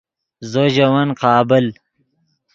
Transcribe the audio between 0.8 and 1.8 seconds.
ون قابل